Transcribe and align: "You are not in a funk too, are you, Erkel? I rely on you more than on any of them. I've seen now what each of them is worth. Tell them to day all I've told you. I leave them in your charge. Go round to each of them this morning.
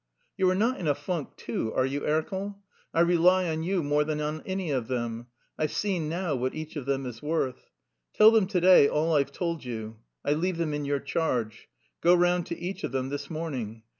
"You 0.35 0.49
are 0.49 0.55
not 0.55 0.79
in 0.79 0.87
a 0.87 0.95
funk 0.95 1.35
too, 1.37 1.71
are 1.75 1.85
you, 1.85 2.01
Erkel? 2.07 2.55
I 2.91 3.01
rely 3.01 3.47
on 3.51 3.61
you 3.61 3.83
more 3.83 4.03
than 4.03 4.19
on 4.19 4.41
any 4.47 4.71
of 4.71 4.87
them. 4.87 5.27
I've 5.59 5.71
seen 5.73 6.09
now 6.09 6.33
what 6.33 6.55
each 6.55 6.75
of 6.75 6.87
them 6.87 7.05
is 7.05 7.21
worth. 7.21 7.69
Tell 8.15 8.31
them 8.31 8.47
to 8.47 8.59
day 8.59 8.87
all 8.89 9.13
I've 9.15 9.31
told 9.31 9.63
you. 9.63 9.97
I 10.25 10.33
leave 10.33 10.57
them 10.57 10.73
in 10.73 10.85
your 10.85 11.01
charge. 11.01 11.69
Go 12.01 12.15
round 12.15 12.47
to 12.47 12.57
each 12.57 12.83
of 12.83 12.91
them 12.91 13.09
this 13.09 13.29
morning. 13.29 13.83